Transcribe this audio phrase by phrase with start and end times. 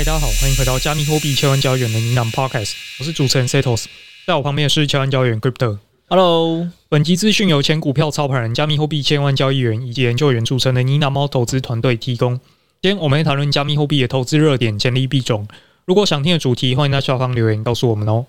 [0.00, 3.84] 嗨，大家好，欢迎回到加密货币千万交易员的呢喃 Podcast，我是主持人 Setos，
[4.26, 12.40] 在我旁边的是千万交易员 Crypto，Hello，本集资讯由前股票操盘人、加密货币千万交易员以及研究员组成的呢喃猫投资团队提供。
[12.80, 15.46] 今天我们会谈论加密货币的投资热点、潜力币种。
[15.84, 18.24] 如果想听的主题，欢迎在下方留言告诉我们哦。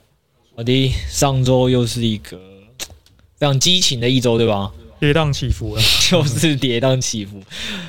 [0.57, 2.37] 好的，上周又是一个
[3.37, 4.69] 非常激情的一周，对吧？
[5.01, 7.41] 跌宕起伏了， 就是跌宕起伏。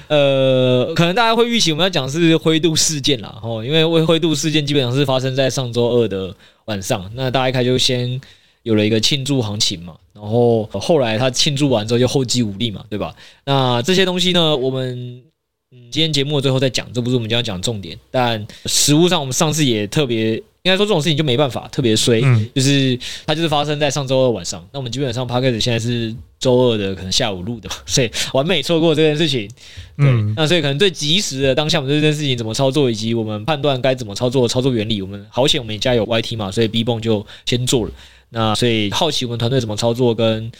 [0.08, 7.08] 呃，可能大家会预期我们要讲是灰度事件啦，哦，因为灰灰度事件基本上是发生在上周二的晚上。
[7.14, 8.18] 那大家一开就先
[8.62, 13.14] 有了一个庆祝行情嘛，然后后来他庆祝完之后就后继无力嘛，对吧？
[13.44, 15.22] 那这些东西呢，我们
[15.70, 17.98] 今天节目最后再讲，这不是我们今天要讲重点。
[18.10, 20.42] 但实物上，我们上次也特别。
[20.64, 22.96] 应该说这种事情就没办法，特别衰，嗯、就是
[23.26, 24.64] 它就是发生在上周二晚上。
[24.72, 29.48] 那我们基本上 Podcast 现在是周二的可能下午录的， 所以完美错过这件事情。
[29.96, 37.92] 对，嗯、那所以可能最及时的当下，我们对这件事情怎么操作，以及我们判断该怎么操作，操作原理，我们好险我们家有 YT 嘛，所以 B 泵就先做了。
[38.30, 40.52] 那所以好奇我们团队怎么操作跟。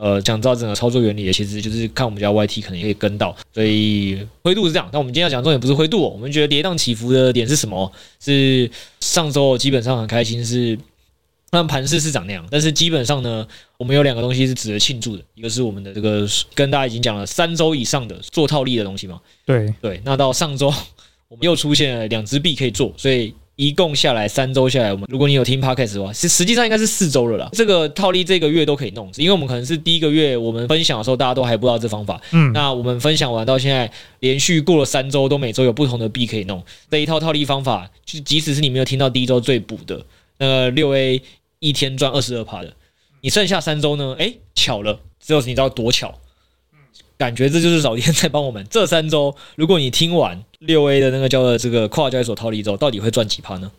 [0.00, 4.88] 呃，讲到整个操作原理，其实就是看我们家 YT 可能也可以跟到，所以灰度是这样。
[4.92, 7.90] 但我们今天要讲重点不是灰度哦，我们觉得跌宕起伏的点是什么？
[8.20, 10.78] 是上周基本上很开心，是
[11.50, 12.46] 让盘势是长那样。
[12.48, 13.44] 但是基本上呢，
[13.76, 19.20] 我们有两个东西是值得庆祝的，一个是我们的这个跟大家已经讲了三周以上的做套利的东西嘛。
[19.44, 20.72] 对对，那到上周
[21.28, 23.34] 我 们又出现了两只币可以做，所以。
[23.58, 27.48] 一共下来三周下来，我们如果你有听 Podcast 的话，实实际上应该是四周了啦。
[27.52, 32.20] 这个套利这个月都可以弄，因为我们可能是第一个月我们分享的时候，大家都还不知道这方法。
[32.30, 36.62] 嗯，那我们分享完到现在，连续过了三周，都每周有不同的币可以弄。
[36.88, 40.00] 这一套套利方法，就即使是你没有听到第一周最补的
[40.38, 41.20] 那个六 A
[41.58, 42.72] 一天赚二十二趴的，
[43.22, 44.14] 你剩下三周呢？
[44.20, 46.14] 哎，巧了，只有你知道多巧。
[47.18, 48.64] 感觉这就是老天在帮我们。
[48.70, 53.70] 这三周，如果你听完六 A 的那个叫做这个跨交易所套利之后，到底会赚几趴呢？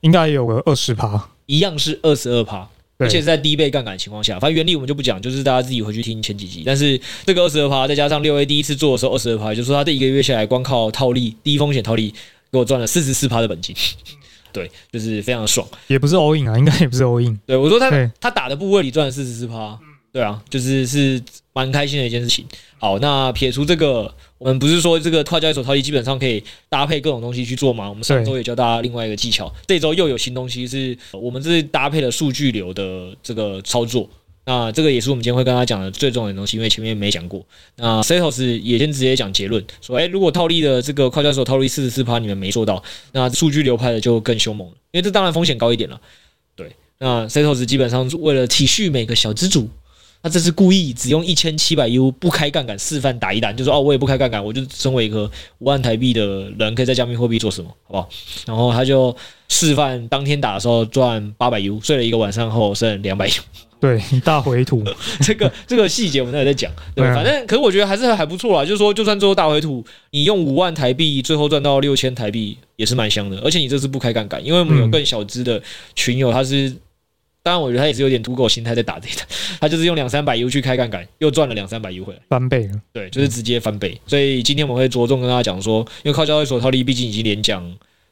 [0.00, 2.68] 应该有个二十趴，一样是二十二趴，
[2.98, 4.38] 而且是在低倍杠杆的情况下。
[4.38, 6.62] 反正原理我们就不讲，就是大家自己回去听前几集。
[6.64, 12.14] 但是这个二十二趴，再加上六 A 第一次做的时候二十二趴，就是说他这一个月下来，光靠套利低风险套利，
[12.52, 13.74] 给我赚了四十四趴的本金。
[14.52, 15.66] 对，就是非常爽。
[15.88, 17.38] 也不是 all in 啊，应该也不是 all in。
[17.44, 17.90] 对，我说他
[18.20, 19.78] 他打的部位里赚了四十四趴。
[20.10, 21.22] 对啊，就是是
[21.58, 22.46] 蛮开心的一件事情。
[22.78, 27.88] 好，那撇除这个，我们不是说这个跨交易所套利基本上可以搭配各种东西去做吗？
[27.88, 34.08] 我们上周也教大家另外一个技巧，这周又有新东西，是我们这是搭配了数据流的这个操作。
[34.44, 37.44] 那这个也是我们今天会跟大家讲的最重要的东西，因为前面没讲过。
[37.74, 42.80] 那 Setos 也先直接讲结论，说，哎，如果套利的这个跨交易所套利四十四趴，你们没做到，
[43.10, 46.00] 那数据流派的就更凶猛了，因为这当然风险高一点了。
[46.54, 49.68] 对，那 Setos 基本上为了体恤每个小资主。
[50.20, 58.08] 他这是故意只用一千七百 U 不开杠杆示范打一单，就说哦，我也不开杠杆，我就身为一个五万台币的人，可以在加密货币做什么，好不好？
[58.46, 59.16] 然后他就
[59.48, 63.32] 示范当天打的时候赚八百 U，睡了一个晚上后剩两百 U，
[63.80, 64.82] 对，大回吐。
[65.22, 75.62] 这个这个细节我们待会再讲，对，反正可是我觉得还是还不错啦，就是说就算最后大回吐，你用五万台币最后赚到六千台币也是蛮香的，而且你这次不开杠杆，因为我们有更小资的
[75.94, 76.74] 群友，他是。
[77.48, 79.22] 当然，我觉得他也是有点赌狗心态在打这个，
[79.58, 82.74] 他就是用两三百 U 去开杠杆，又赚了两三百 U 回来，翻倍了。
[82.92, 83.98] 对，就是直接翻倍。
[84.06, 87.64] 所以今天我们会着重跟大家讲说，因为靠交易所套利毕竟已经连讲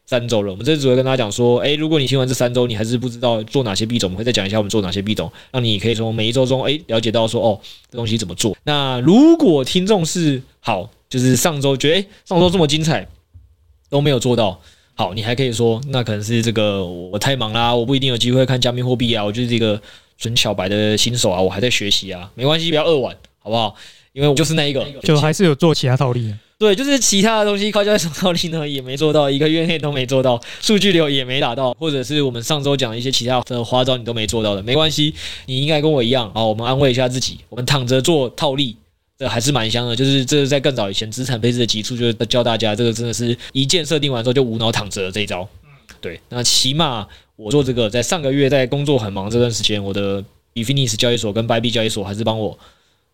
[0.07, 7.61] 三周了，我们这次只会跟大家讲说，哎，如果你听完这三周，你还是不知道做哪些币种，我们会再讲一下我们做哪些币种，让你可以从每一周中哎了解到说，哦，
[7.91, 8.57] 这东西怎么做。
[8.65, 13.07] 那如果听众是好，就是上周觉得哎上周这么精彩
[13.91, 14.59] 都没有做到。
[14.99, 19.79] 好，你还可以说，那可能是这个我太忙啦，我不一定有机会看加密货币啊，我就是这个
[20.17, 23.75] 纯小白的新手啊，我还在学习啊，没关系，不要扼腕，好不好？
[24.15, 26.35] 因为我就是那一个， 就还是有做其他套利。
[26.59, 35.13] 对，就是其他的东西，靠交易所套利呢也没做到，一个月内都没做到，数据流也没打到，或者是我们上周讲的一些其他的花招你都没做到的，没关系，
[35.45, 38.75] 你应该跟我一样啊，我们安慰一下自己，我们躺着做套利。
[39.19, 45.49] 这还是蛮香的，就是这是在更早以前资产配置的基础，就是教大家这个真的是一键设定完之后就无脑躺着的这一招。
[46.01, 50.23] 对，那起码我做这个，在上个月在工作很忙这段时间，我的
[50.55, 52.59] Bitfinex 交易所跟 Bybit 交易所还是帮我。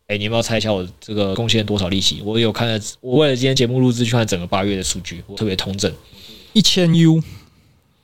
[0.09, 2.21] 哎，你要不要猜一下我这个贡献多少利息？
[2.25, 5.91] 我有看了，我为了今天节目录制去看整个八月的数据，我特别通整，
[6.53, 7.23] 一千 U，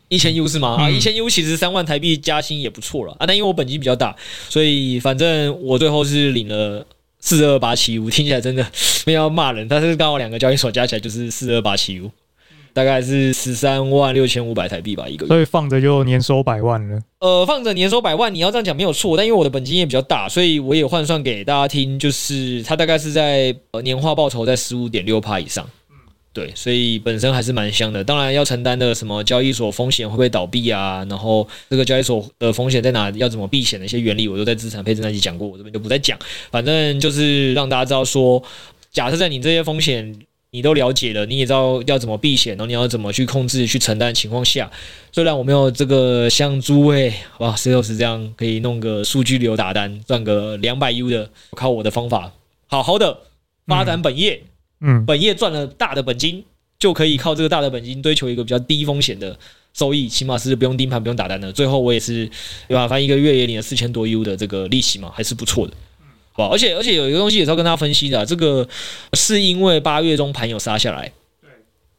[0.09, 0.77] 一千 U 是吗？
[0.79, 3.27] 啊，一千 U 其实三万台币加薪也不错了啊。
[3.27, 4.15] 但因为我本金比较大，
[4.49, 6.87] 所以反正我最后是领了
[7.21, 8.67] 四二八七五听起来真的
[9.07, 12.11] 没有要骂人，但是刚好两个交易所加起来就是四二八七五。
[12.75, 17.01] 大概是十三万六千五百台币吧，一个月，所以放着就年收百万了。
[17.19, 25.69] 呃，放着年收百万，你要这样讲没有错，但因为我的本金也比较大，所以我也换算给大家听，就是它大概是在呃年化报酬在十五点六趴以上。
[26.33, 28.05] 对，所以本身还是蛮香的。
[28.05, 36.19] 当然要承担的什么交易所风险会不会倒闭啊，然后这个交易所的风险在哪，要怎么避险的一些原理，我都在资产配置那集讲过，我这边就不再讲。
[36.51, 38.43] 反正就是让大家知道说，
[38.91, 40.19] 假设在你这些风险。
[40.51, 44.69] 你都了解了，你也知道要怎么避险，然后你要怎么去控制、去承担的情况下，
[45.13, 52.33] 虽然我没有这个像诸位哇，Cetos 这样可以弄个数据流打单赚个两百 U 的，靠我的方法
[52.67, 53.25] 好好的
[53.67, 54.49] 发展本业，嗯，
[55.07, 56.45] 本业赚了大的本金，
[56.79, 59.39] 就可以靠这个大的本金追求一个比较低风险的
[59.75, 61.53] 收益，起码是不用盯盘、不用打单的。
[61.53, 62.29] 最后我也是
[62.67, 62.87] 对吧？
[62.89, 65.75] 反正一个月也领了四千多 U 的这个利息嘛，还是不错的。
[66.41, 68.69] 而且而且有一个东西也是要跟大家分析的，这个
[69.15, 71.51] 是因为八月中盘有杀下来，对，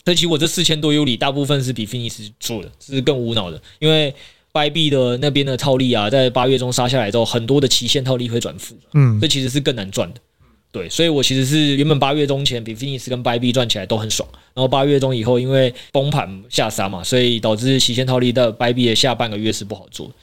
[0.06, 4.16] 所以其实我这四千多 U 里大部分是比 Bitfinex 做的，是更无脑的，因为
[4.54, 10.22] Bybit 的那边的套利啊，在八月中杀下来之后，很多的期限套利会转负，嗯，这其实是更难赚的，
[10.72, 20.14] 对，所以我其实是原本八月中前 Bitfinex 跟 Bybit 赚起来都很爽，然后八月中以后因为崩盘下杀嘛，所以导致期限套利的 Bybit 的下半个月是不好做的。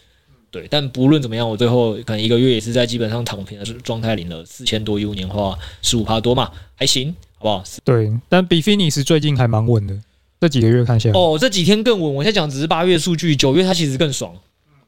[0.52, 7.64] 对，但不论怎么样，我最后可能一个月也是在基本上躺平的状态，领了四千多 U 年化十五趴多嘛，还行，好不好？
[7.84, 9.98] 对，但 Bitfinex 最近还蛮稳的，
[10.40, 11.18] 这几个月看下来。
[11.18, 12.14] 哦，这几天更稳。
[12.14, 14.32] 我现在讲只是八月数据，九月它其实更爽，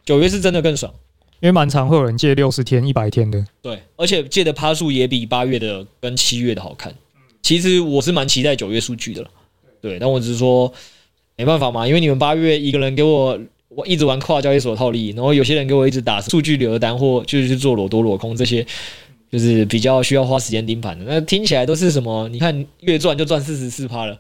[0.06, 0.94] 九月是真的更爽，
[1.40, 3.44] 因为蛮常会有人借六十天、一百天的。
[3.62, 6.94] 对，而且借的趴数也比八月的跟七月的好看。
[7.43, 9.31] 其实我是蛮期待九月数据的了，
[9.81, 10.73] 对，但我只是说
[11.37, 13.38] 没办法嘛，因为你们八月一个人给我。
[13.70, 18.67] 我一直玩跨交易所套利，然后有些人给我一直打数据流的单，或就是去做裸多裸空这些，
[19.31, 21.05] 就是比较需要花时间盯盘的。
[21.06, 22.26] 那听起来都是什么？
[22.31, 24.19] 你看月赚就赚四十四趴了。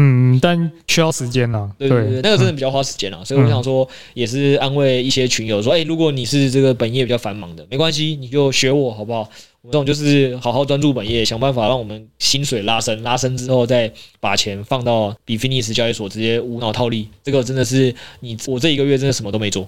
[0.00, 1.68] 嗯，但需要时间呐。
[1.76, 3.20] 对对对，那个真的比较花时间啊。
[3.24, 9.28] 所以我想说，也是安慰一些群友说，哎，如果你是这个本业比较繁忙的，没关系，你就学我好不好？
[9.62, 17.08] 我这种就是好好专注本业，想办法让我们薪水拉升，拉升之后再把钱放到 Bitfinex 交易所直接无脑套利。
[17.24, 19.66] 这个真的是你我这一个月真的什么都没做，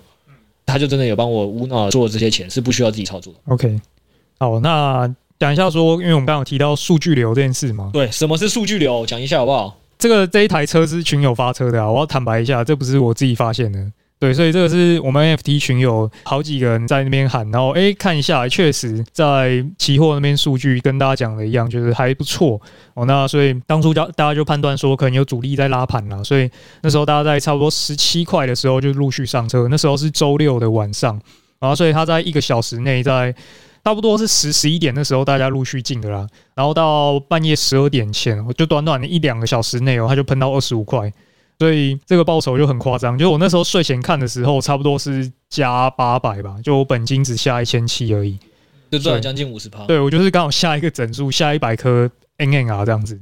[0.64, 3.40] 他就真的有帮我无脑做这些钱，是不需要自己操作的。
[3.52, 3.80] OK，
[4.38, 9.04] 好，那讲一下说，因为我们刚刚有提到数据流这件事嘛，对，什么是数据流？
[9.04, 9.76] 讲一下好不好？
[10.00, 13.78] 这个这一台车是群友发车的啊，我要坦白一下，这不是我自己发现的。
[14.18, 22.60] 对，所以这个是我们 NFT 群友好几个人在那边喊，然后哎看一下，确实在期货那边数据跟大家讲的一样，就是还不错
[22.94, 23.04] 哦。
[23.04, 26.50] 那所以当初大大家就判断说，可能有主力在拉盘了，所以
[26.82, 31.20] 那时候大家在差不多十七块的时候就陆续上车，那时候是周六的晚上，
[31.58, 33.34] 然后所以他在一个小时内在。
[33.82, 36.26] 差不多是十十一点的时候，大家陆续进的啦。
[36.54, 41.10] 然后到半夜十二点前，我就短短的一两个小时内哦，他就喷到二十五块，
[41.58, 43.16] 所以这个报酬就很夸张。
[43.16, 48.38] 就我那时候睡前看的时候，差不多是加八百吧，就我本金只下一千七而已，
[48.90, 49.86] 就赚了将近五十趴。
[49.86, 53.18] 对，我就是刚好下一个整数，下一百颗 NNR 这样子。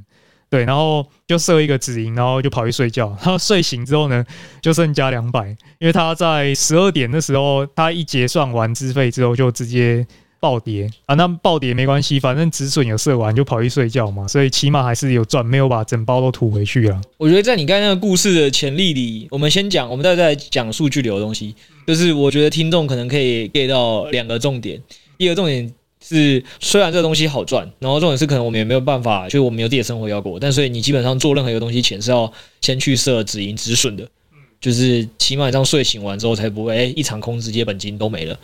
[0.49, 3.07] 对，然后就设一个止盈，然后就跑去睡觉。
[3.21, 4.25] 然后睡醒之后呢，
[4.61, 10.05] 就剩加两百，因为他在十二点的时候，他一结算完资费之后，就直接。
[10.39, 17.01] 暴跌啊，那暴跌没关系，反正止损有设完就跑去睡觉嘛，所以起码还是有赚，没有把整包都吐回去啊。
[17.17, 21.53] 我觉得在你刚才那个故事的潜力里，我们先讲，我们待会再讲数据流的东西。
[21.85, 24.79] 就是我觉得听众可能可以 get 到两个重点，
[25.17, 25.73] 一个重点
[26.05, 32.31] 是虽然这个东西好赚，然后重点是可能我们也没有办法，就是我们有自己的生活要过，但所以你基本上做任何一个东西前是要
[32.61, 34.07] 先去设止盈止损的，
[34.61, 38.37] 就是起码这样睡醒完之后才不会哎一场空直接本金都没了。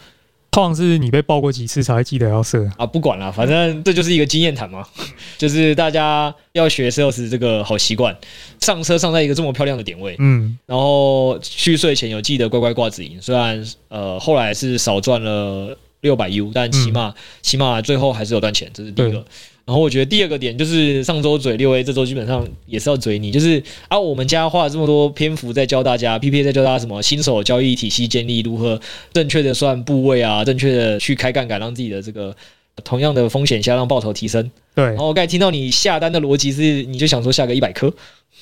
[0.55, 2.85] 通常是你被爆过几次才会记得要设啊？
[2.85, 4.87] 不管了，反正这就是一个经验谈嘛。
[5.37, 8.15] 就是大家要学 Sales 这个好习惯，
[8.61, 13.21] 上车上在一个这么漂亮的点位，嗯，然后去睡前有记得乖乖挂止盈。
[13.21, 19.25] 虽然呃后来是少赚了六百 U，但起码、嗯、起码最后还是有赚钱，这是第一个。
[19.65, 28.79] 然后我觉得第二个点就是上周嘴六 A，这周基本上也是要嘴你，就是啊，我们家花了这么多篇幅在教大家，PPA 在教大家什么新手交易体系建立，如何
[29.11, 32.35] 正确的算部位啊，正确的去开杠杆，让自己的这个
[32.83, 34.51] 同样的风险下让报酬提升。
[34.75, 37.91] 对，然后我刚才听到你下单的逻辑是，你就想说下个一百颗。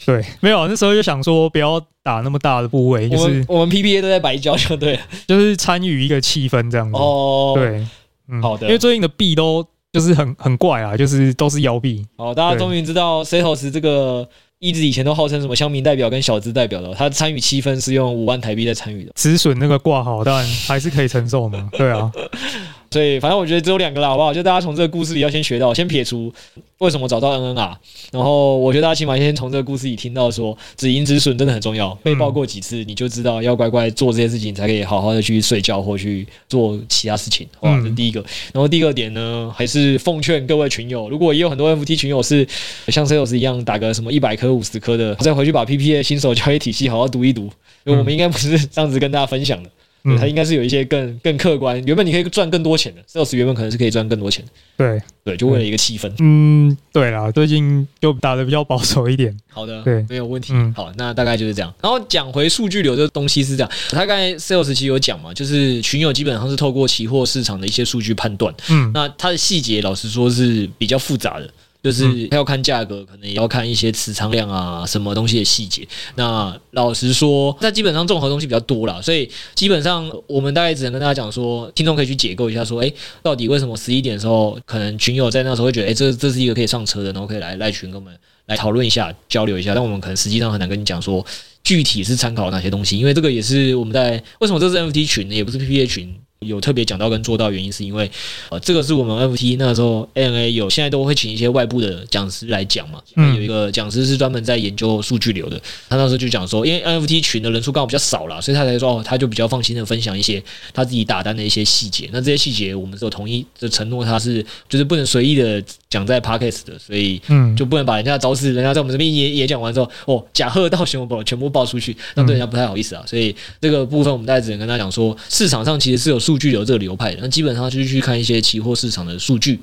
[0.06, 6.98] 对，没有那时候就想说不要打那么大的部位，就是我们，PPA 都在白交就对了，就是参与一个气氛这样子。
[6.98, 7.86] 哦，对，
[8.28, 12.04] 嗯，好的，因为最近的币都就是很很怪啊，就是都是妖币。
[12.18, 21.70] 好，大家终于知道 Setos 这个一直以前都号称什么乡民代表跟小资代表的，他参与七分是用五万台币在参与的，止损那个挂号，当然还是可以承受嘛。
[21.74, 22.12] 对啊。
[22.94, 24.32] 所以，反正我觉得只有两个啦，好不好？
[24.32, 26.32] 就大家从这个故事里要先学到，先撇除
[26.78, 27.76] 为什么找到 NNR，
[28.12, 31.90] 然后我觉得大家起码先从这个故事里听到说，止盈止损真的很重要。
[32.04, 37.48] 被爆过几次，你就知道要乖乖做这些事情，才可以好好的去睡觉或去做其他事情。
[37.62, 38.24] 哇，这是第一个。
[38.54, 42.48] 然后第二点呢，还是奉劝各位群友，如果也有很多 NFT 群友是
[42.90, 47.44] 像 Sales 一样打个什么一百颗、五十颗的，再回去把 PPA 新手交易体系好好读一读，
[47.86, 49.70] 因为我们应该不是这样子跟大家分享的。
[50.04, 51.82] 对，它应该是有一些更更客观。
[51.86, 54.44] 原本你可以赚更多钱的，sales 原本可能是可以赚更多钱。
[54.76, 56.12] 对对，就为了一个气氛。
[56.20, 59.34] 嗯，对啦，最近就打的比较保守一点。
[59.50, 60.54] 好的，对，没有问题。
[60.76, 61.74] 好，那大概就是这样。
[61.82, 68.54] 然后讲回数据流这个东西是这样，他刚才 sales 其实有讲嘛，就是群友基本上是透过期货市场的一些数据判断。
[68.70, 71.50] 嗯，那它的细节老实说是比较复杂的。
[71.84, 75.86] 就是要看价格，可能也要看一些持仓量啊，什么东西的细节。
[76.16, 89.74] 那老实说，那基本上综合东西比较多啦，所以基本上我们大概只能跟大家讲说，听众可以去解构一下，说，诶，到底为什么十一点的时候，可能群友在那时候会觉得，诶，这这是一个可以上车的，然后可以来赖群跟我们来讨论一下、交流一下。
[89.74, 91.26] 但我们可能实际上很难跟你讲说，
[91.66, 96.16] 具体是参考哪些东西，因为这个也是我们在为什么这是 NFT 群呢，也不是 PPA 群。
[96.44, 98.10] 有特别讲到跟做到原因，是因为
[98.50, 103.02] 呃，这个是我们 NFT 那时候 ANA 有现在都会请一些外部的讲师来讲嘛。
[103.16, 105.60] 有一个讲师是专门在研究数据流的，
[105.90, 112.10] 他那时候就讲说，因为 NFT 群的人数刚好比较少啦，所以他才说哦，他就比较放心的分享一些他自己打单的一些细节。
[112.12, 123.04] 那这些细节我们是有同意的承诺，他是就是不能随意的讲在 Podcast 的，所以嗯，就不能把人家招式，人家在我们这边也也讲完之后，哦，假贺到全部全部爆出去，那对人家不太好意思啊。
[123.06, 127.20] 所以这个部分我们大家只能跟他讲说，市场上其实是有数据流这个流派的。
[127.22, 129.60] 那基本上就是去看一些期货市场的数据。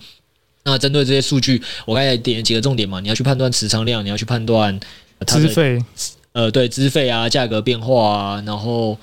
[0.62, 4.78] 那针对这些数据，我刚才点了几个重点嘛，你要去判断持仓量，你要去判断
[5.26, 5.82] 资费，
[6.32, 8.96] 呃，对，资费啊，价格变化啊，然后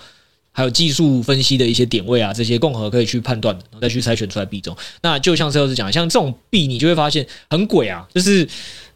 [0.58, 4.76] 还有技术分析的一些点位啊，这些共和可以去判断，然后再去筛选出来币种。
[5.04, 8.48] 那就像 Setos 讲，像这种币，你就会发现很鬼啊，就是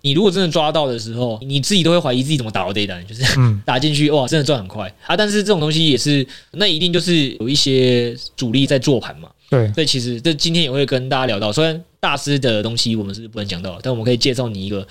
[0.02, 3.24] 你如果真的抓到的时候，你自己都会怀疑自己怎么打到这一单，就是
[3.64, 5.16] 打进去哇，真的赚很快啊。
[5.16, 9.30] 但是这种东西也是，那一定就是有一些主力在做盘嘛。
[9.48, 14.88] 对，所以其实这今天也会跟大家聊到，虽然大师的东西我们是不能讲到，但我们可以介绍你一个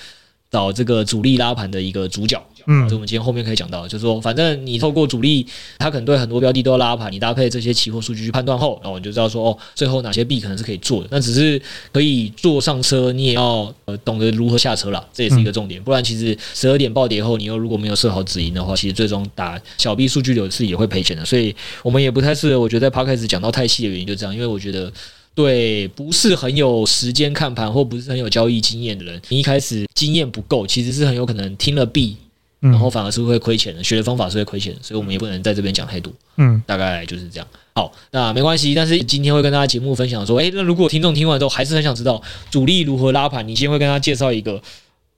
[0.51, 2.43] 找这个主力拉盘的一个主角。
[2.67, 5.47] 嗯，所以我们今天后面可以讲到，就是说，反正你透过主力，
[5.79, 11.09] 他可能对很多标的都要拉盘，你搭配这些期货数据去判断后，然后你就知道说，哦，最后哪些币可能是可以做的。
[11.11, 15.83] 那只是可以坐上车，你也要呃懂得如何下车啦，这也是一个重点。
[15.83, 21.25] 不然，其实十二点暴跌后，你又如果没有设好止盈的话，其实最终打小币数据流是也会赔钱的。
[21.25, 24.93] 所以我们也不太适合，我觉得在 Podcast 讲到太细的原因就这样，因为我觉得。
[25.35, 32.17] 对，不是很有时间看盘或不是很有交易经验的人，你一开始经验不够，其实是很有可能听了币，
[32.59, 33.83] 然后反而是会亏钱的。
[33.83, 36.13] 学的方法是会亏钱，所以我们也不能在这边讲太多。
[36.37, 37.47] 嗯，大概就是这样。
[37.75, 38.75] 好，那没关系。
[38.75, 42.21] 但是今天会跟大家节目分享说，诶，那如果听众听完之后还是很想知道
[42.51, 44.61] 主力如何拉盘，你先会跟他介绍一个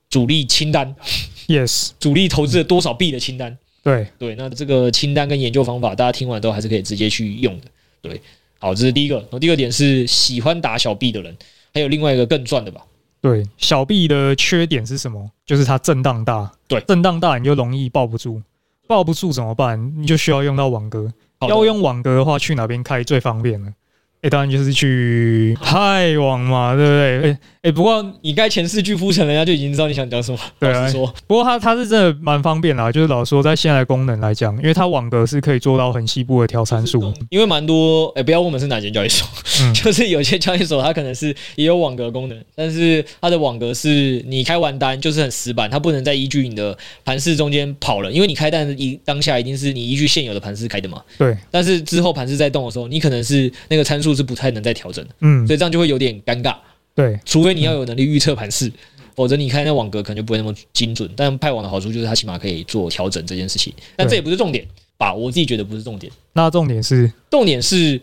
[0.09, 0.95] 主力清单。
[1.49, 3.57] Yes，主力投资了多少币的清单。
[3.83, 7.67] 对对，那这个清单跟研究方法，大家听完都还是可以直接去用的。
[8.01, 8.21] 对。
[8.63, 9.17] 好，这是第一个。
[9.17, 11.37] 然后第二点是喜欢打小币的人，
[11.75, 12.81] 还有另外一个更赚的吧？
[13.21, 15.29] 对，小币的缺点是什么？
[15.45, 16.49] 就是它震荡大。
[16.69, 18.41] 对，震荡大你就容易抱不住，
[18.87, 19.93] 抱不住怎么办？
[20.01, 21.13] 你就需要用到网格。
[21.49, 23.75] 要用网格的话，去哪边开最方便呢？
[24.23, 27.31] 哎，当然就是去派网嘛，对不对？
[27.31, 30.39] 哎哎，不过你该前四句铺陈，人家就已经知道你想讲什么。
[30.59, 37.13] 对啊，说，不过它它是真的蛮方便啦，就是老实说，在现在的功能来讲，因为它网格是可以做到很细部的调参数。
[37.31, 39.27] 因为蛮多哎，不要问我们是哪间交易所，
[39.61, 51.03] 嗯、 就是有些交易所它可能是也有网格功能，但是它的网格是你开完单就是很死板，它不能再依据你的盘势中间跑了，因为你开单一当下一定是你依据现有的盘势开的嘛。
[51.19, 51.37] 对。
[51.51, 54.12] 但是之后盘势在动的时候，你可能是那个参数。
[54.15, 56.55] 是不太能再调整的，嗯，所以这样就会有点尴尬，
[56.95, 58.71] 对，除非你要有能力预测盘势，
[59.15, 61.09] 否则你看那网格可能就不会那么精准。
[61.17, 64.67] 但派网的好处就是它起码可以做调整这件事情，但这也不是重点
[64.97, 65.13] 吧？
[65.13, 66.13] 我自己觉得不是重点。
[66.33, 68.01] 那重点是，重点是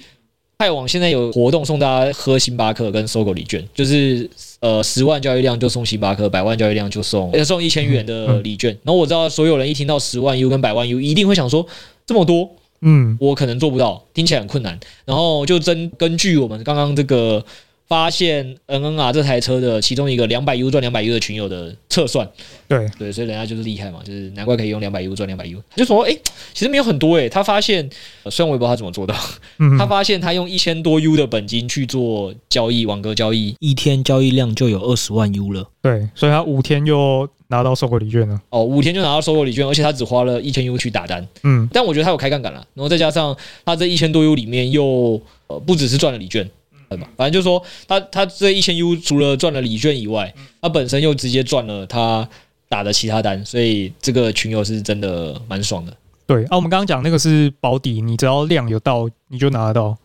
[0.57, 8.71] 派网现在有活动送大家喝星巴克跟搜狗礼券，就是呃十万交易量就送星巴克，百万交易量就送要送一千元的礼券。
[8.83, 11.65] 然后我知道所有人一听到十万 U 跟百万 U，一定会想说
[12.05, 12.49] 这么多。
[12.81, 14.79] 嗯，我可能做不到，听起来很困难。
[15.05, 17.43] 然后就真根据我们刚刚这个
[17.89, 22.29] 发现 NNR 这台车的其中一个两百 U 赚两百 U 的群友的测算，
[22.67, 25.59] 对对，所以人家就是厉害嘛，就是难怪可以用两百 U 赚两百 U。
[25.71, 26.21] 他就说，哎、欸，
[26.53, 27.89] 其实没有很多诶、欸，他发现，
[28.29, 29.15] 虽然我也不知道他怎么做到，
[29.57, 35.67] 嗯、他发现他用一千多 U 的本金去做交易，网格交易，一天交易量就有二十万 U 了。
[35.81, 38.39] 对，所以他五天就拿到收购礼券了。
[38.51, 41.27] 哦，五天就拿到收购礼券，而且他只花了一千 U 去打单。
[41.41, 46.47] 嗯，但我觉得他有开杠杆了，然后再加上他这一千多 U 里面又呃不只是赚了礼券。
[47.17, 52.27] 反正就是说，他他这一千 U 除了赚了礼券以外，他本身又直接赚了他
[52.67, 55.93] 打的其他单，所以这个群友是真的蛮爽的。
[56.25, 59.97] 对啊，我们刚刚讲那个是保底，你只要量有到，你就拿得到。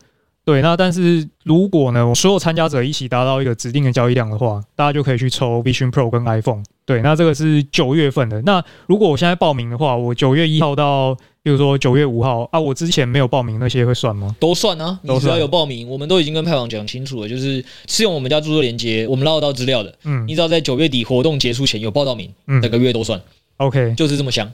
[0.45, 6.61] 对，那但是如果呢，所有参加者一起达到一个指定的交易量的话，大家就可以去抽 Vision Pro 跟 iPhone。
[6.85, 8.39] 对，那这个是九月份的。
[8.43, 14.35] 那如果我现在报名的话，我九月一号到，比如说九月五号啊，我之前没有报名那些会算吗？
[14.39, 19.97] 都算啊，你只要有报名，我们都已经跟派网讲清楚了，就是是用我们家注册连接，我们捞得到资料的。
[20.03, 23.19] 嗯，你只要在九月底活动结束前有报到名，嗯，整个月都算。
[23.57, 24.51] OK，就是这么香。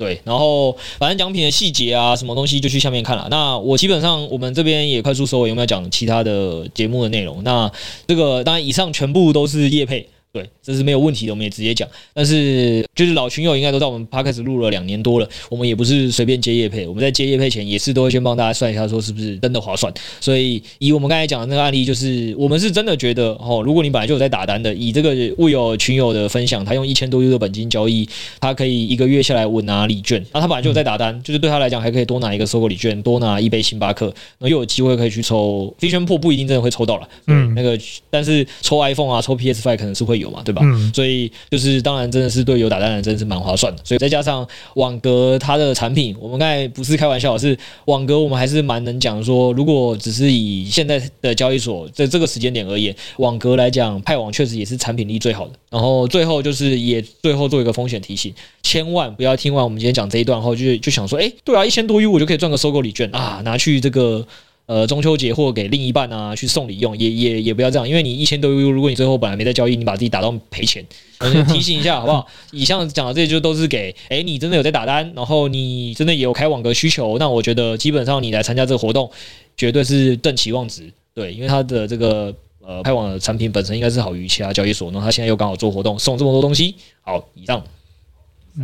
[0.00, 3.28] 对，然后反正奖品的细节啊，什么东西就去下面看了。
[3.30, 7.44] 那我基本上我们这边也快速收尾，有没有讲其他的节目的内容？
[7.44, 7.70] 那
[8.06, 10.08] 这个当然以上全部都是叶配。
[10.32, 11.88] 对，这是没有问题的，我们也直接讲。
[12.14, 19.92] 但是就是老群友应该都在我们 Podcast 录了两年多了，我们也不是随便接业配，我们在接业配前也是都会先帮大家算一下，说是不是真的划算。
[20.20, 28.08] 所以以我们刚才讲的那个案例，就是我们是真的觉得哦，如果你本来就有在打单的，以这个物有群友的分享，他用一千多 U 的本金交易，
[28.40, 30.24] 他可以一个月下来稳拿礼券。
[30.32, 37.08] 那他本来就有在打单，就是对他来讲还可以多拿一个收购礼券，多拿一杯星巴克，然后又有机会可以去抽 Vision Pro，不一定真的会抽到了。
[37.26, 37.76] 嗯，那个
[38.08, 40.62] 但是抽 iPhone 啊，抽 PS Five 可能是会有嘛，对吧？
[40.64, 40.92] 嗯。
[40.94, 43.82] 所以就是，当然真的是对有打单的人真的是蛮划算的。
[43.84, 55.52] 所以再加上网格它的产品，我们刚才不是开玩笑，是网格我们还是蛮能讲说，如果只是以现在的交易所在这个时间点而言，网格来讲，派网确实也是产品力最好的。
[55.70, 64.26] 然后最后就是也最后做一个风险提醒，千万不要听完我们今天讲这一段后就就想说，哎，对啊，一千多 U 我就可以赚个收购礼券啊，拿去这个。
[64.70, 70.86] 呃，中秋节或给另一半啊，去送礼用，也也也不要这样，因为你一千多 U，如果你最后本来没在交易，你把自己打到赔钱，
[71.50, 72.24] 提醒一下好不好？
[72.52, 79.10] 以上讲的这些就都是给，哎、欸，你真的有在打单，然后你真的也有开网格需求，那我觉得基本上你来参加这个活动，
[79.56, 82.32] 绝对是正期望值，对，因为它的这个
[82.64, 87.60] 呃派网的产品本身应该是好于其他交易所，然后他现在又刚好做活动，送这么多东西，好，以上，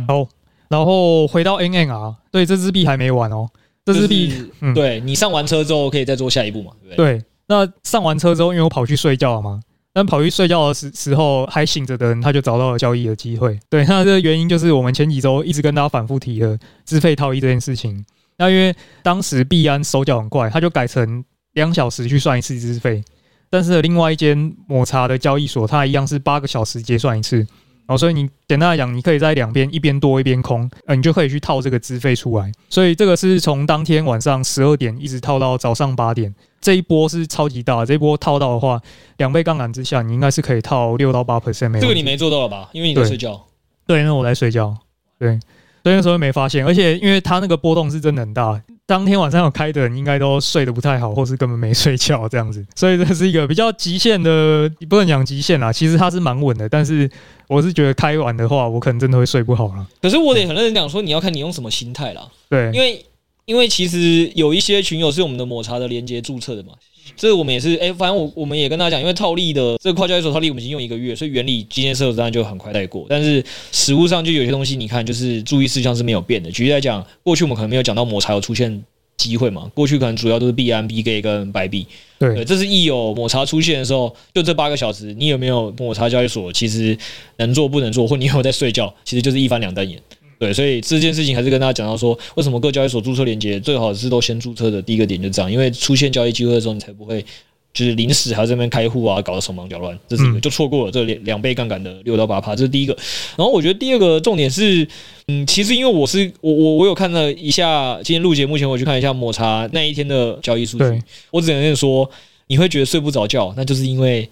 [0.07, 0.25] 好，
[0.69, 3.49] 然后回到 N N 啊对，这支币还没完哦。
[3.93, 6.73] 这支币，嗯，对，你上完车之后可以再做下一步嘛？
[6.83, 9.61] 对，对，那上完车之后，因为我跑去睡觉了嘛，
[9.93, 13.57] 但跑去睡觉的时时候还醒着的人，他就找到了交易的机会。
[13.69, 18.05] 对，那这个原因就是我们前几周一直跟大家反复提的资费套利这件事情。
[18.37, 21.23] 那因为当时币安手脚很快，他就改成
[21.53, 23.01] 两小时去算一次资费，
[23.49, 27.47] 但是另外一间抹茶的交易所，它一样是八个小时结算一次。
[27.87, 32.51] 哦，所以你简单来讲，你可以在两边一边多一边空，呃，你就可以去套这个资费出来。
[32.69, 37.85] 所以这个是从当天晚上十二点一直套到早上八点，这一波是超级大。
[37.85, 38.81] 这一波套到的话，
[39.17, 41.79] 两倍杠杆之下，你应该是可以套六到八 percent。
[41.79, 42.69] 这个你没做到了吧？
[42.73, 43.41] 因为你在睡觉。
[43.85, 44.75] 对，因为我在睡觉。
[45.17, 45.39] 对，
[45.81, 48.61] 所以那时候没发现，而且因为它那个波动是真的很大。
[48.87, 55.73] 当天晚上有开的人应该都睡得不太好，或是根本没睡觉这样子， 所以这是一个比较极限的，不能讲极限啦。
[55.73, 57.07] 其实它是蛮稳的，但是
[57.49, 59.85] 我是觉得开完的话，我可能真的会睡不好了。
[60.01, 62.25] 可是我得很认真讲说，你要看你用什么心态啦。
[62.49, 63.05] 对，因为
[63.43, 66.73] 因为其实有一些群友是我们的抹茶的连接注册的嘛，
[67.15, 73.05] 这个我们也是哎、欸，反正我我们也跟大家讲，因为套利的这个跨交易所套利，我们已经用一个月，所以原理今天设置当然就很快带过。
[73.07, 76.51] 但是实物上就有些东西，你看就是注意事项是没有变的。
[76.51, 78.83] 举例来讲，过去我们可能没有讲到抹茶有出现。
[79.17, 81.87] 机会嘛，过去可能主要都是币安、BGA 跟白币。
[82.19, 86.53] 对，这是一有抹茶出现的时候，就这八个小时，你有没有抹茶交易所？
[86.53, 86.95] 其实
[87.37, 89.99] 能做不能做，或你有没有在睡觉，其实就是一翻两瞪眼。
[90.39, 97.25] 对，所以这件事情还是跟大家讲到说，为什么各交易所注册连接最好是都先注册的第一个点就这样，因为出现交易机会的时候，你才不会。
[97.73, 102.97] 就是临时还在那边开户啊，搞得手忙脚乱，这是一个就错过了这两两倍杠杆的六到八趴，这是第一个。
[103.35, 104.87] 然后我觉得第二个重点是，
[105.27, 110.85] 嗯，其实因为我是我我我有看了一下今天录节目前我去看一下抹茶那一天的交易数据，
[111.29, 112.09] 我只能跟你说
[112.47, 114.27] 你会觉得睡不着觉，那就是因为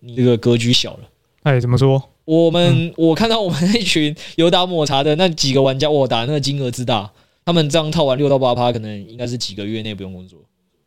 [0.00, 1.00] 你这个格局小了。
[1.44, 2.02] 哎，怎么说？
[2.24, 7.10] 我们我看到我们那群有打抹茶的那几个玩家，我打那个金额之大，
[7.44, 10.38] 他们这样套完六到八趴，可能应该是几个月内不用工作。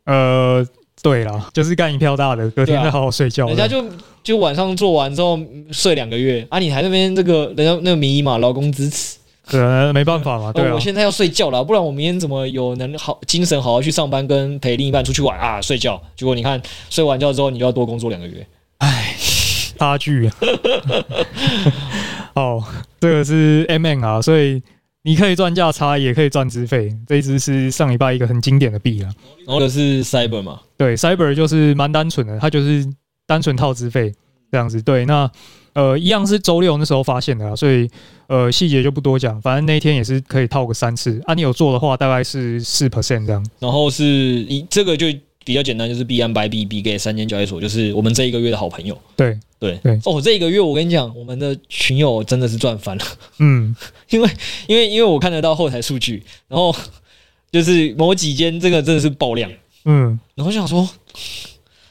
[0.04, 0.66] 呃。
[1.00, 3.46] 对啦，就是干一票大的，隔天再好好睡觉。
[3.46, 3.84] 人家就
[4.24, 5.38] 就晚上做完之后
[5.70, 10.74] 睡两个月啊，你还那边这个人家那个名义嘛，劳工支持，可能，没办法嘛，对啊。
[10.74, 15.62] 我现在要睡觉了，不然我明天怎么有能好精神好好去上班，跟陪另一半出去玩啊？
[15.62, 18.46] 睡觉，结果你看睡完觉之后，你就要多工作两个月，唉，
[19.78, 20.34] 差距啊。
[22.34, 22.64] 哦，
[23.00, 24.62] 这个是 MN 啊，所以
[25.02, 26.94] 你可以赚价差，也可以赚资费。
[27.06, 29.10] 这一只是上礼拜一个很经典的币啊。
[29.46, 30.60] 然后的是 Cyber 嘛？
[30.76, 32.86] 对，Cyber 就是蛮单纯的，它就是
[33.26, 34.12] 单纯套资费
[34.50, 34.82] 这样子。
[34.82, 35.30] 对，那。
[35.74, 37.88] 呃，一样是周六那时候发现的啊，所以
[38.26, 41.34] 呃细节就不多讲，反正那一天也是可以套个三次啊。
[41.34, 43.46] 你有做的话，大概是四 percent 这样。
[43.60, 45.06] 然后是一这个就
[45.48, 48.96] 比较简单，就是 B M by B B 给三间交易所，就是我们这一个月的好朋友。
[49.16, 53.04] 对对对哦，这一个月我跟你讲，我们的群友真的是赚翻了。
[53.38, 53.74] 嗯，
[54.10, 54.28] 因为
[54.66, 56.76] 因为因为我看得到后台数据，然后
[57.50, 59.50] 就是某几间这个真的是爆量。
[59.86, 60.86] 嗯，然后就想说。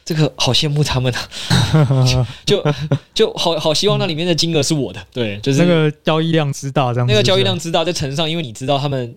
[0.04, 2.64] 这个好羡慕他们啊， 就
[3.12, 9.14] 就好好希望那里面的金额是我的，对，就是那个交易量之大，这样那个交易量之大在乘上，因为你知道他们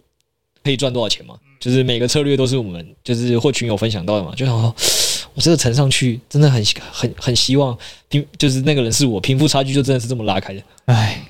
[0.63, 1.36] 可以赚多少钱嘛？
[1.60, 4.74] 就是每个策略都是我们就是或群友分享到的嘛，就想说
[5.34, 7.78] 我这个乘上去真的很很很希望
[8.10, 11.24] 贫，就是那个人是我，贫富差距就真的是这么拉开的，哎，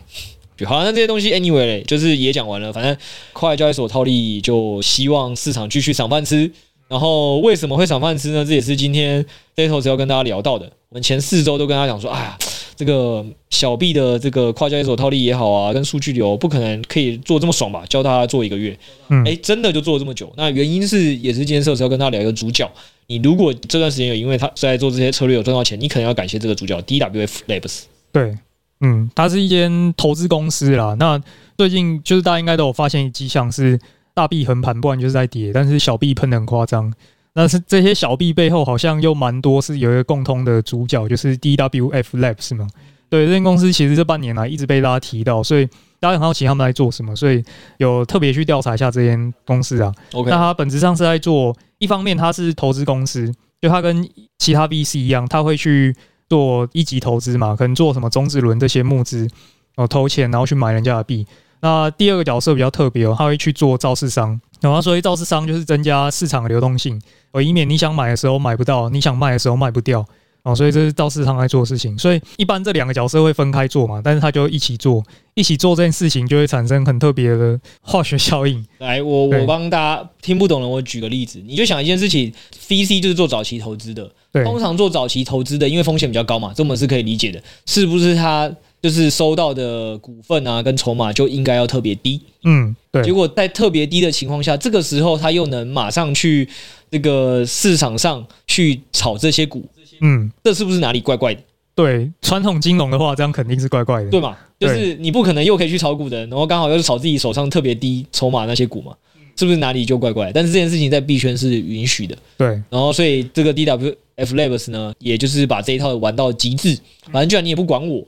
[0.57, 2.95] 就好，那这些东西 anyway 就是也讲完了，反正
[3.33, 6.51] 跨交易所套利，就希望市场继续赏饭吃。
[6.87, 8.43] 然后为什么会赏饭吃呢？
[8.43, 10.65] 这也是今天这一头要跟大家聊到的。
[10.89, 12.37] 我们前四周都跟大家讲说，哎呀，
[12.81, 17.85] 这个小币的这个跨交易所套利也好啊，跟数据流不可能可以做这么爽吧？
[17.87, 18.75] 教大家做一个月，
[19.09, 20.33] 嗯，哎，真的就做了这么久。
[20.35, 22.67] 那原因是也是今天这头要跟大家聊一个主角。
[23.05, 27.83] 你如果这段时间有因为他在做这些策略有赚到钱，你可能要感谢这个主角 DWF Labs。
[28.11, 28.35] 对，
[28.79, 30.95] 嗯，它是一间投资公司啦。
[30.97, 31.21] 那
[31.57, 33.79] 最近就是大家应该都有发现迹象是。
[34.13, 36.93] 大币横盘，不然就是在跌，但是小币喷的很夸张。
[37.33, 42.67] 那是这些小币背后好像又蛮多是有一个共通的主角，就是 DWF Labs 嘛。
[43.09, 45.65] 对，这间公司其实这半年来一直被大家提到，所以
[45.99, 47.43] 大家很好奇他们在做什么，所以
[47.77, 49.93] 有特别去调查一下这间公司啊。
[50.13, 53.29] OK，那它本质上是在做，一方面它是投资公司，
[53.61, 55.93] 就它跟其他 VC 一样，它会去
[56.29, 59.27] 做一级投资嘛，可能做什么种子轮这些募资
[59.75, 61.27] 哦，投钱然后去买人家的币。
[61.61, 66.99] 那第二个角色比较特别哦，他会去做造市商，然后所以造市商就是增加市场的流动性，
[67.31, 70.03] 哦，以免你想买的时候买不到，你想卖的时候卖不掉，
[70.41, 71.95] 哦，所以这是造市商在做的事情。
[71.99, 75.03] 所以一般这两个角色会分开做嘛，但是他就一起做，
[75.35, 78.65] 一起做这件事情就会产生很特别的化学效应。
[78.79, 82.33] 来，我我帮大家听不懂的，我举个例子，你就想一件事情
[82.67, 88.51] ，VC 就是做早期投资的，对，通常做早期投资的，因为风险比较高嘛，这我们是可以理解的，是不是他？
[88.81, 92.19] 就是收到的股份啊，跟筹码就应该要特别低。
[92.43, 93.03] 嗯，对。
[93.03, 96.49] 结果在特别低的情况下，这个时候他又能马上去
[96.89, 99.63] 这个市场上去炒这些股。
[100.01, 101.41] 嗯，这是不是哪里怪怪的？
[101.75, 104.35] 对，传统金融的话，这样肯定是怪怪的，对嘛？
[104.59, 108.93] 就是你不可能又可以去炒股的，然后刚好又是炒自己手上特别低筹码那些股嘛，
[109.35, 110.31] 是不是哪里就怪怪？
[110.33, 112.17] 但是这件事情在币圈是允许的。
[112.35, 112.47] 对。
[112.69, 116.75] 然后，所以这个 DWF Labs 呢，也就是把这一套玩到极致。
[117.11, 118.03] 反正既然你也不管我。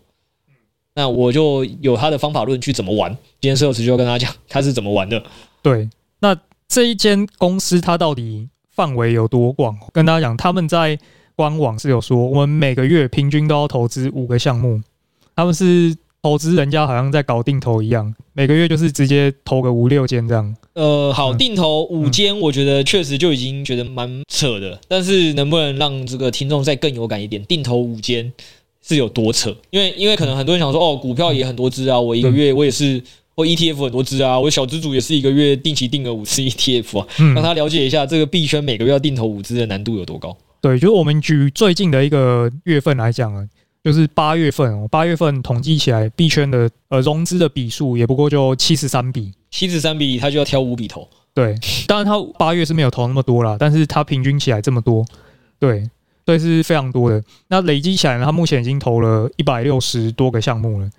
[0.96, 3.12] 那我就有他的方法论去怎么玩。
[3.42, 5.24] 今天 Sales 就要跟他讲他是怎么玩的。
[5.62, 9.78] 对，那这一间公司它到底范围有多广？
[9.92, 10.98] 跟大家讲，他们在
[11.36, 14.82] 官网是有说，我们每个月平均都要投资五个项目。
[15.36, 20.56] 他们是投资人家好像在搞定投一样，每个月就是直接投个五六间这样。
[20.74, 24.80] 呃，好，定投五间，我觉得确实就已经觉得蛮扯的。
[24.88, 27.44] 但是能不能让这个听众再更有感一点？
[27.46, 28.32] 定投五间。
[28.86, 29.56] 是有多扯？
[29.70, 33.02] 因为因为可能很多人想说，哦，股票也很多只啊，我一个月我也是，
[33.34, 40.36] 我 ETF 很多只啊，我小资主也是一个月定期定个五次 ETF 啊，让他了解一下这个币圈每个月要定投五只的难度有多高。
[40.62, 43.48] 对，就是我们举最近的一个月份来讲啊，
[43.84, 51.08] 就是八月份哦，八月份统计起来币圈的呃融资的笔数也不过就七十三笔，七十三笔他就要挑五笔投。
[51.34, 51.56] 对，
[51.88, 55.06] 当然他八月是没有投那么多啦，但是他平均起来这么多，
[55.60, 55.90] 对。
[56.26, 57.22] 对，是非常多的。
[57.48, 60.90] 那累积起来呢，他目前已经投了一百六十多个项目了。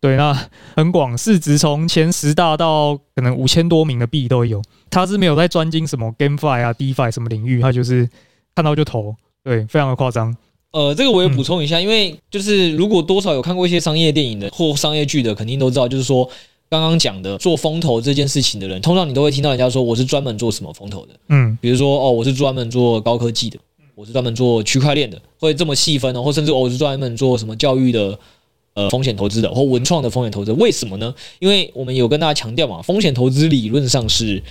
[0.00, 0.32] 对，那
[0.74, 4.62] 很广，市值从前十大到可能五千多名的币都有。
[4.88, 8.08] 他是没有在专精什么 GameFi 啊、DeFi 什么领域，他就是
[8.54, 9.14] 看到就投。
[9.44, 10.34] 对，非常的夸张。
[10.72, 16.26] 呃，这个我也补充一下，嗯，因为就是如果多少有看过一些商业电影的或商业剧的，肯定都知道，就是说
[16.70, 21.14] 刚刚讲的做风投这件事情的人，通常你都会听到人家说我是专门做什么风投的。
[21.28, 23.58] 嗯，比如说哦，我是专门做高科技的。
[24.00, 26.22] 我是专门做区块链的，会这么细分呢？
[26.22, 28.18] 或甚至我是专门做什么教育的，
[28.72, 30.50] 呃，风险投资的，或文创的风险投资。
[30.52, 31.14] 为什么呢？
[31.38, 34.42] 因为我们有跟大家强调嘛，风险投资理论上是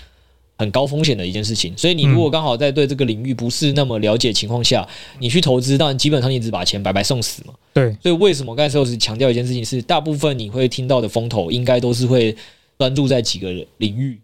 [0.55, 1.75] 很高风险的一件事情。
[1.75, 7.55] 所以你如果刚好在对这个领域不是那么了解情况下，你去投资，当然基本上你只把钱白白送死嘛。
[7.73, 7.91] 对。
[8.03, 12.35] 所以为什么刚才时候是强调一件事情是，大部分你会听到的风投应该都是会
[12.77, 14.19] 专注在几个领域，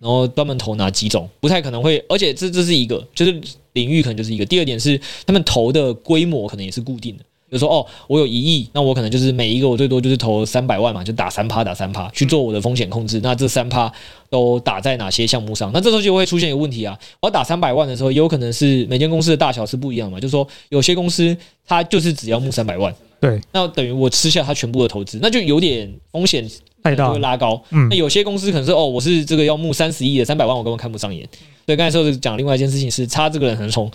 [0.00, 2.02] 然后专门投哪几种，不太可能会。
[2.08, 3.40] 而且这这是一个，就是
[3.74, 4.46] 领域可能就是一个。
[4.46, 7.24] 第二点是他们投的规模可能也是固定的。
[7.48, 13.18] 比如说哦，我有一亿，那我可能就是每一个我最多就是投三百万嘛，就打三趴打三趴去做我的风险控制。
[13.24, 13.92] 那这三趴
[14.30, 15.68] 都打在哪些项目上？
[15.74, 20.20] 那这时候就会出现一个问题啊，我要打三百万的时候，有可能是每间公司的大小是不一样嘛。
[20.20, 21.36] 就是说有些公司
[21.66, 26.48] 它就是只要募三百万，对，那等于我吃下它全部的投资，那就有点风险
[26.82, 27.62] 太大，会拉高。
[27.70, 31.28] 嗯，那有些公司可能是哦，我是这个要募三十亿的三百万，我根本看不上眼。
[31.66, 33.90] 对，刚才说的讲另外一件事情是，他这个人可能从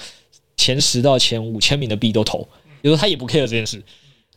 [0.58, 2.48] 前十到前五千名的币都投。
[2.82, 3.82] 比如说他也不 care 这件事，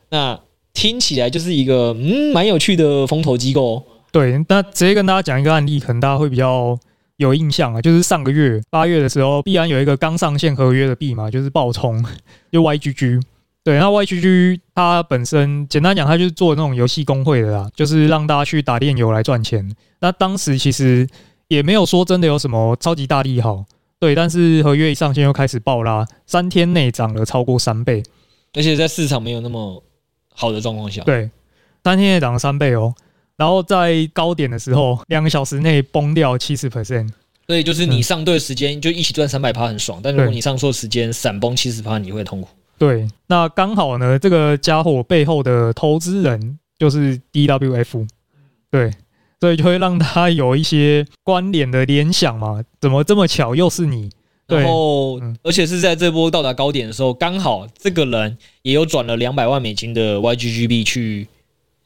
[0.08, 0.38] 那
[0.72, 3.82] 听起来就是一个嗯蛮有趣的风投机构哦。
[4.11, 6.78] 对，那直接跟大家讲一个案例，可能大家会比较
[7.18, 12.02] 有印象啊，就是上个月八月的时候，必然有一个刚上线合约的币嘛，就是爆冲，
[12.50, 13.20] 就 YGG。
[13.68, 19.70] 对，那 YGG 它本身简单讲，它就是做那种游戏工会的啦，就是让大家去打电游来赚钱。
[20.00, 21.07] 那当时其实
[21.48, 23.62] 也没有说真的有什么超级大利好，
[24.00, 28.02] 对，但是合约一上线又开始爆拉，三天内涨了超过三倍。
[28.54, 29.85] 而且在市场没有那么
[30.35, 31.31] 好的状况下，对，
[31.85, 32.94] 三天内涨了三倍哦。
[33.37, 37.11] 然后在高点的时候，两个小时内崩掉七十 percent。
[37.46, 42.48] 所以就是你上对时间就一起赚三百趴很爽，但如果你上错时间闪崩七十趴，你会痛苦。
[42.79, 48.07] 对，那刚好呢，这个家伙背后的投资人就是 DWF，
[48.71, 48.93] 对，
[49.41, 52.62] 所以就会让他有一些关联的联想嘛。
[52.81, 54.11] 怎么这么巧，又是你？
[54.47, 61.29] 然后，而且是在这波到达高点的时候，刚好这个人也有转了两百万美金的 YGGB 去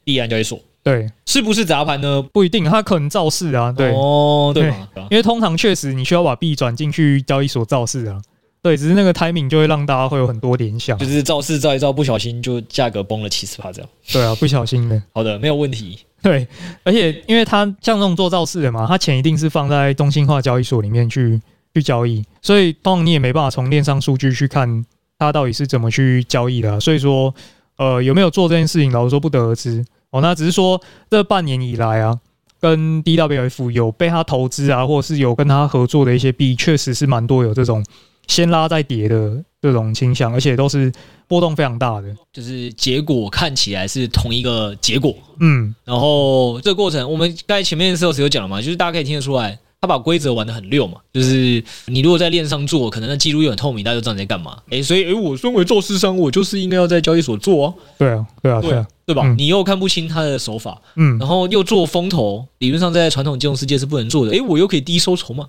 [0.05, 0.57] 币安交易所。
[0.81, 2.21] 对，是不是砸盘呢？
[2.21, 3.71] 不一定，他可能造势啊。
[3.71, 8.21] 对，哦，对嘛，因为通常确实你需要把币转进去交易所造势啊。
[8.63, 13.89] 对，只是那个 timing 就会让大家会有很多联想，就是造势造一造，不小心就价格崩了七十趴这样。
[14.11, 14.99] 对啊，不小心的。
[15.13, 15.99] 好的，没有问题。
[16.23, 16.47] 对，
[16.83, 21.39] 而且因为他像这种做造势的嘛，他钱一定是放在中心化交易所里面去。
[21.75, 24.85] 去交易，所以当然你也没办法从链上数据去看
[25.17, 26.79] 它到底是怎么去交易的啊。
[26.79, 27.33] 所以说，
[27.77, 29.83] 呃，有没有做这件事情，老实说不得而知。
[30.11, 32.19] 哦，那只是说这半年以来啊，
[32.61, 37.83] 跟 DWF 有被他投资啊，或者是有跟他合作的一些币，确实是蛮多有这种
[38.27, 40.91] 先拉再跌的这种倾向，而且都是
[41.27, 42.15] 波动非常大的。
[42.31, 49.59] 就是结果看起来是同一个结果，嗯，然后这个过程我们刚才前面的时候是有讲了嘛，就是大家可以听得出来。
[49.81, 54.57] 他把规则玩得很溜嘛，就是你如果在链上做，可能那记录又很透明，大家就知道你在干嘛。
[54.69, 57.73] 诶、欸，所以诶、欸，我身为做市商，我就是应该要在交易所做啊。
[57.97, 59.23] 对啊，对啊，对啊，对吧？
[59.25, 64.31] 嗯、你又看不清他的手法，嗯，然后又做风投，理论上在传统金融世界是不能做的。
[64.31, 65.45] 诶、欸，我又可以低收筹码，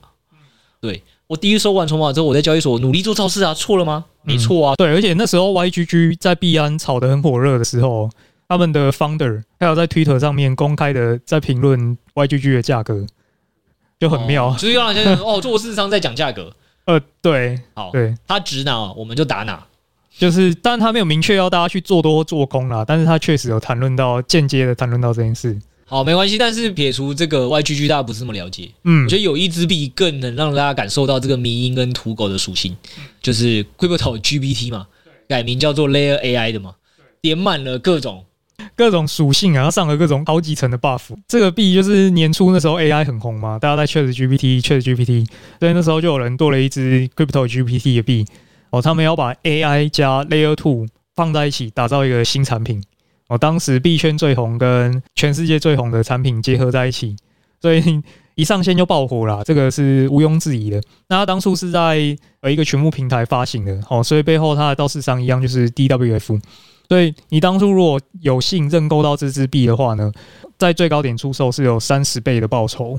[0.85, 4.05] 对，我第一收完筹码之后，我在交易所努力做造势啊，错了吗？
[4.23, 4.77] 没错啊、嗯。
[4.77, 8.11] 对，而且那时候 YGG 在币安炒得很火热的时候，
[8.47, 13.07] 他们的 founder 还有在 Twitter 上面公开的在评论 YGG 的价格。
[13.99, 16.53] 就很妙，哦、就是让人家哦，做市商在讲价格。
[16.85, 19.65] 呃，对，好，对，他指哪，我们就打哪。
[20.19, 25.59] 就是，但他没有明确要大家去做多做空啦，但是他确实有谈论到间接的谈论到这件事。
[25.87, 26.39] 好，没关系。
[26.39, 28.71] 但是撇除这个 YGG，大家不是这么了解。
[28.85, 32.77] 嗯，我觉得有一支币更能让大家感受到这个迷因跟土狗的属性，
[33.21, 34.87] 就是 Crypto GPT 嘛，
[35.29, 36.75] 改名叫做 Layer AI 的嘛，
[37.21, 38.25] 点满了各种。
[38.77, 41.03] 各种属性啊，上了各种好几层的 buff。
[41.29, 45.27] 这个币就是年初那时候 AI 很红嘛，大家在 Chat GPT、Chat GPT，
[45.61, 48.25] 所以那时候就有人做了一支 Crypto GPT 的币。
[48.71, 52.83] 哦，他们要把 AI 加 Layer Two 放在一起，打造一个新产品。
[53.29, 57.17] 哦，当时币圈最红跟全世界最红的产品结合在一起，
[57.61, 58.03] 所以
[58.35, 60.81] 一上线就爆火了，这个是毋庸置疑的。
[61.09, 66.41] 那它当初是在呃一个群募平台发行的，哦，所以背后它的造市商一样就是 DWF。
[66.87, 70.13] 所以你当初如果有幸认购到这支币的话呢，
[70.59, 72.99] 在最高点出售是有三十倍的报酬。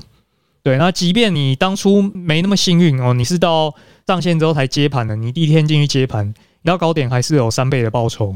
[0.64, 3.72] 对，那即便你当初没那么幸运哦，你是到
[4.08, 8.34] 上线之后才接盘的，你第一天进去接盘，你到高点还是有三倍的报酬。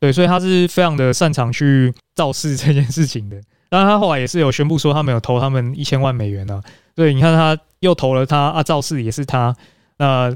[0.00, 3.40] 对，所以他是非常的擅长去造势这件事情的。
[3.68, 6.62] 当然，他后来也是有宣布说他们有投他们一千万美元啊。
[6.94, 9.54] 对，你看他又投了他啊，造势也是他。
[9.98, 10.34] 那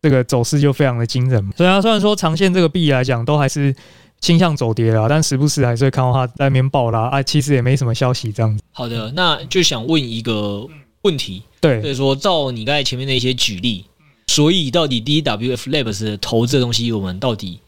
[0.00, 3.72] 这个走势就非常的惊人，所以啊，虽然说长线这个币来讲都还是
[4.20, 8.64] 倾向走跌了，但时不时还是会看到它在那边爆拉啊，其实也没什么消息这样子。
[8.72, 10.66] 好的，那就想问一个
[11.02, 13.84] 问题，对，所以说照你刚才前面的一些举例，
[14.26, 17.60] 所以到底 DWF Labs 投资的东西，我们到底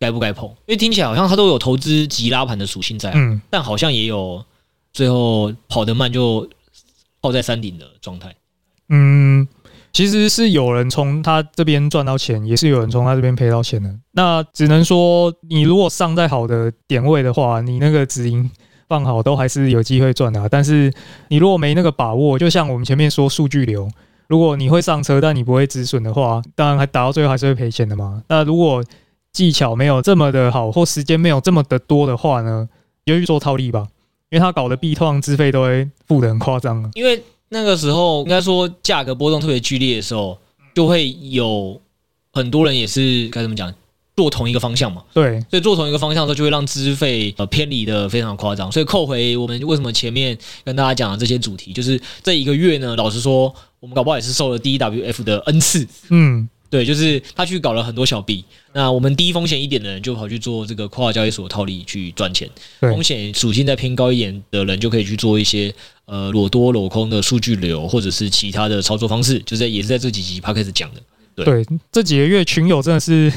[0.00, 0.48] 该不该碰？
[0.48, 4.44] 因为听起来好像它都有投资急拉盘的属性在，嗯，但好像也有
[4.92, 6.48] 最后跑得慢就
[7.22, 8.34] 泡在山顶的状态，
[8.88, 9.46] 嗯。
[9.92, 13.92] 其实是有人从他这边赚到钱，也是有人从他这边赔到钱的。
[14.12, 18.48] 那只能说，你如果上在好的点位的话，你那个止盈
[18.88, 20.46] 放好，都还是有机会赚的啊。
[20.48, 20.92] 但是
[21.26, 23.90] 你如果没那个把握，就像我们前面说数据流，
[24.28, 28.22] 如果你会上车，但你不会止损的话，当然还打到最后还是会赔钱的嘛。
[28.28, 28.84] 那如果
[29.32, 32.68] 技巧没有这么的好，或时间没有这么的多的话呢，
[33.06, 33.86] 就去做套利吧，
[34.28, 36.90] 因为他搞的币创资费都会付得很夸张啊。
[36.94, 40.36] 因为那个时候应该说价格波动特别剧烈的时候，
[40.74, 41.80] 就会有
[42.32, 43.72] 很多人也是该怎么讲，
[44.16, 45.02] 做同一个方向嘛。
[45.14, 48.70] 对，所以做同一个方向的时候，就会让资费呃偏离的非常夸张。
[48.70, 55.86] 所以扣回我们为什么前面跟大家讲的这些主题，就是这一个月呢，老实说，我们搞不好也是受了 DWF 的恩赐。
[56.08, 56.48] 嗯。
[56.70, 62.48] 对，就是他去搞了很多小币，那我们低风险一点的人就跑去做这个跨交易所套利去赚钱，
[62.80, 71.00] 风险属性再偏高一点的人就可以去做一些呃裸多裸空的数据流或者是其他的操作方式，就在也是在这几集 Podcast 讲的。
[71.34, 73.32] 对，对，这几个月群友真的是。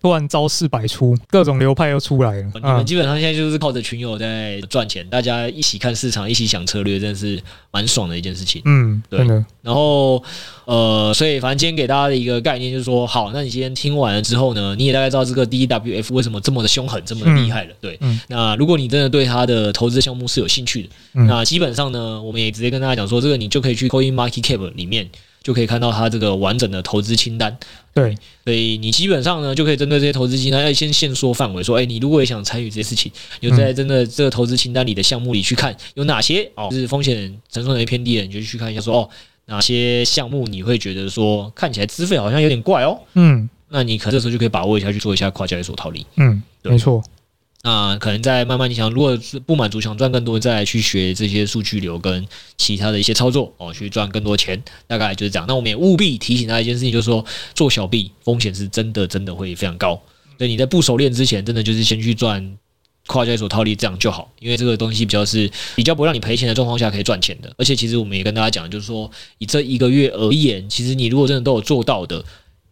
[0.00, 2.50] 突然招式百出，各种流派又出来了。
[2.54, 8.62] 你们基本上现在就是靠着群友在赚钱，大家一起看市场，一起想策略，真的是蛮爽的一件事情。
[8.64, 9.26] 嗯，对。
[9.62, 10.22] 然后，
[10.64, 17.74] 呃，所以反正今天给大家的一个概念就是说，好，那你今天听完了之后呢，你也大概知道这个 DWF 为什么这么的凶狠，这么的厉害了。
[17.80, 17.98] 对。
[18.28, 20.88] 那如果你真的对他的投资项目是有兴趣的，
[21.26, 25.08] 那基本上呢，我们也直接跟大家讲说，这个你就可以去 Coin Market Cap 里面。
[25.48, 27.56] 就可以看到它这个完整的投资清单，
[27.94, 39.08] 对，所以你基本上呢就可以针对这些投资清单，要先限缩范围，说，哎，你如果也想参与这些事情，就在真的这个投资清单里的项目里去看有哪些哦，就是风险承受能力偏低的，你就去看一下，说哦，
[39.46, 47.02] 哪些项目你会觉得说看起来资费好像有点怪哦，嗯，那你可这时候就可以把握一下去做一下跨交易所套利，嗯，没错。
[47.64, 55.44] 那可能在慢慢你想，如果是不满足想赚更多，再来去学这些数据流跟其他的一些操作哦，去赚更多钱，大概就是这样。
[55.48, 60.00] 那我们也务必提醒大家一件事情，就是说做小币风险是真的真的会非常高。
[60.38, 62.56] 所以你在不熟练之前，真的就是先去赚
[63.08, 67.52] 跨交易所套利这样就好，因为这个东西比较是比较不让你赔钱的状况下可以赚钱的。
[67.58, 72.24] 而且其实我们也跟大家讲，就是说以这一个月而言，其实你如果真的都有做到的，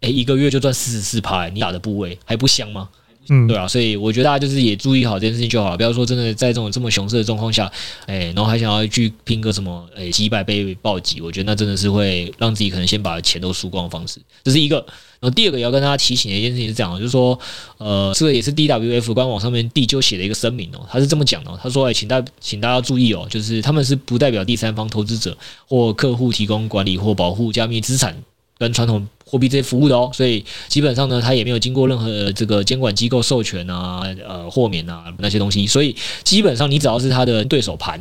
[0.02, 2.88] 诶，一个月就赚四十四趴，你打的部位还不香吗？
[3.28, 7.70] 嗯，对啊，所以我觉得大家就是也注意好这件事情就好，不要说真的在这种这么熊市的状况下，
[8.06, 14.84] 哎，然后还想要去拼个什么，哎，几百倍暴击，我觉得那真的是会让自己可能先把钱都输光的方式，这是一个。
[15.18, 17.38] 然后第二个要跟大家提醒的一件事情是这样，就是说，
[17.78, 25.36] 呃，这个也是 DWF 官网上面第就写的一个声明哦，他是这么讲的，他说，哎，请大请大家注意哦，就是他们是不代表第三方投资者
[25.66, 28.14] 或客户提供管理或保护加密资产。
[28.58, 38.00] 跟传统货币这些服务的哦，所以基本上呢，它也没有经过任何这个监管机构授权啊、呃豁免啊那些东西，所以基本上你只要是它的对手盘，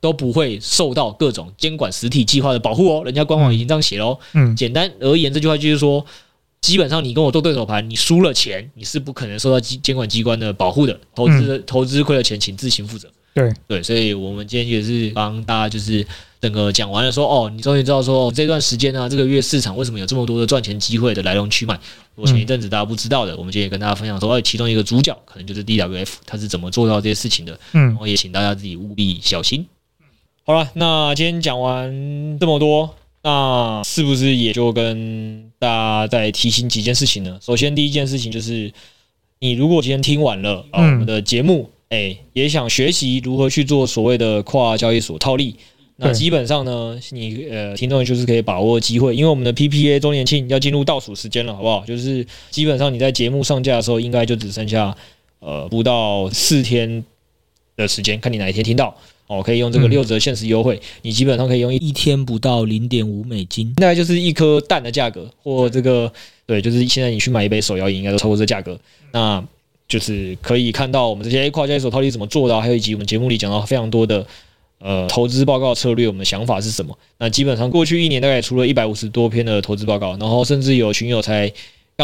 [0.00, 3.02] 都不会受到各种监管实体计划的保护哦。
[3.04, 4.18] 人家官网已经这样写喽。
[4.34, 6.04] 嗯，简单而言，这句话就是说，
[6.60, 11.00] 基本上你跟我做对手盘，你输了钱，你是不可能受到监管机关的保护的。
[11.14, 13.08] 投资投资亏了钱，请自行负责。
[13.32, 16.06] 对对，所以我们今天也是帮大家就是。
[16.42, 21.78] 整个讲完了，说哦，你终于知道说这段时间呢，这个月市场为什么有这么多的赚钱机会的来龙去脉。
[22.16, 27.56] 我前一阵子大家不知道的，我们今天也跟大家分享说，其中一个主角可能就是 DWF，他是怎么做到这些事情的。
[27.74, 29.64] 嗯，然后也请大家自己务必小心。
[30.42, 37.38] 好了，那今天讲完这么多，那是不是也就跟大家再提醒几件事情呢？
[37.40, 38.72] 首先，第一件事情就是，
[39.38, 45.54] 你如果今天听完了啊我们的节目，哎，也想学习如何去做所谓的跨交易所套利。
[46.04, 51.84] 那基本上呢，你呃，听众就是可以把握机会，因为我们的 PPA 周年庆要进入倒数时间了，好不好？
[51.86, 54.96] 就是基本上你在节目上架的时候，应该就只剩下
[55.38, 57.04] 呃不到四天
[57.76, 58.96] 的时间，看你哪一天听到
[59.28, 66.12] 哦，可以用这个六折限时优惠，你基本上可以用一天不到零点五美金，大概就是一颗蛋的价格，或这个
[66.46, 68.76] 对，就是现在你去买一杯手摇饮，应该都超过这价格，
[69.12, 69.42] 那
[69.86, 74.26] 就是可以看到我们这些跨交易所套利怎么做的，还有以及我们节目里讲到非常多的。
[74.82, 76.98] 呃，投资报告策略，我们的想法是什么？
[77.18, 81.50] 那基本上过去一年大概出了一百五十多篇的投资报告，然后甚至有群友才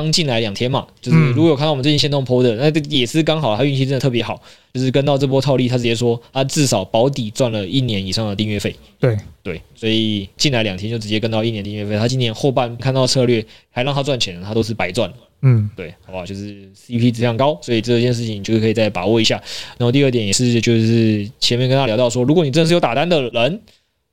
[0.01, 4.41] 刚进来两天嘛，就是如果有看到我们最近先动 PO 的，那也是刚好他运气真的特别好，
[4.73, 8.75] 就是跟到这波套利，他直接说他至少保底赚了一年以上的订阅费。
[9.01, 15.13] 对对，所以进来两天就直接跟到一年订阅费，他今年后半看到策略还让他赚钱，他都是白赚。
[15.43, 16.27] 嗯，对，好不好？
[16.27, 19.37] 就是 CP 质量高，所以这件事情就是可以再把握一下。
[19.79, 23.61] 然后第二点也是，就是前面跟他聊到说，如果你真的是有打单的人，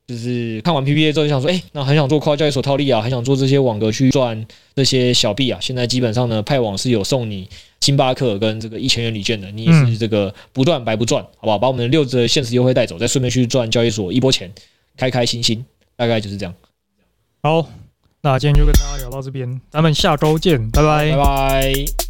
[0.07, 4.45] 就是看完 PPA 之后就想说，哎，那很想做跨交易所套利啊，很想做这些网格去赚
[4.75, 5.59] 这些小币啊。
[5.61, 7.49] 现在基本上呢，派网是有送你
[7.81, 11.57] 星巴克跟这个一千元礼券的，你也是这个不赚白不赚，好不好？
[11.57, 14.51] 把我们的六折限时优惠带走，再顺便去赚交易所一波钱，
[14.95, 16.53] 开开心心，大概就是这样。
[17.41, 17.67] 好。
[18.21, 22.04] 那今天就跟大家聊到这边，咱们下周见，拜拜，拜拜。